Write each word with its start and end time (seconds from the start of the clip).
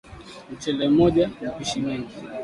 Mchele 0.51 0.89
moja 0.89 1.29
mapishi 1.41 1.79
mengi 1.79 2.13